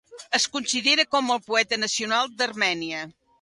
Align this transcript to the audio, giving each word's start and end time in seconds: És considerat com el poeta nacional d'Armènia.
És 0.37 0.45
considerat 0.53 1.11
com 1.17 1.29
el 1.35 1.41
poeta 1.51 1.79
nacional 1.83 2.33
d'Armènia. 2.41 3.05